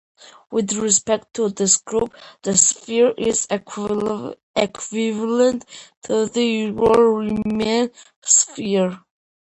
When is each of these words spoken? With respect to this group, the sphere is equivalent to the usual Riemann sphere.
With 0.49 0.73
respect 0.73 1.31
to 1.35 1.49
this 1.49 1.77
group, 1.77 2.15
the 2.41 2.57
sphere 2.57 3.13
is 3.19 3.45
equivalent 3.51 4.33
to 6.05 6.25
the 6.25 6.43
usual 6.43 7.17
Riemann 7.21 7.91
sphere. 8.19 8.97